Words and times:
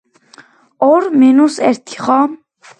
ორ 0.91 1.03
მინუს 1.19 1.55
ერთი, 1.69 1.99
ხო? 2.03 2.19